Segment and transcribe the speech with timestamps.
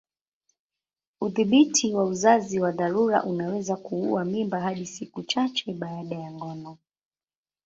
[1.21, 6.77] Udhibiti wa uzazi wa dharura unaweza kuua mimba hadi siku chache baada ya ngono.